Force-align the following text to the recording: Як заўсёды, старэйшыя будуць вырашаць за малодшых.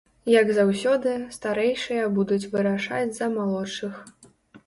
Як 0.41 0.47
заўсёды, 0.59 1.11
старэйшыя 1.35 2.07
будуць 2.17 2.49
вырашаць 2.55 3.13
за 3.17 3.27
малодшых. 3.37 4.01